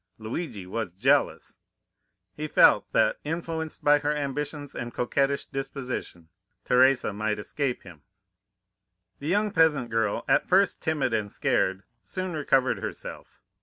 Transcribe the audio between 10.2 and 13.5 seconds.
at first timid and scared, soon recovered herself.